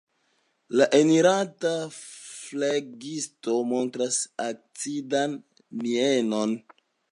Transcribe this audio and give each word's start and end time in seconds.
La 0.79 0.85
eniranta 0.99 1.73
flegisto 1.97 3.59
montras 3.73 4.19
acidan 4.49 5.39
mienon. 5.85 6.61